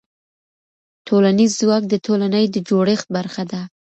ټولنیز 1.07 1.51
ځواک 1.61 1.83
د 1.89 1.95
ټولنې 2.05 2.43
د 2.49 2.55
جوړښت 2.67 3.07
برخه 3.17 3.43
ده. 3.51 3.61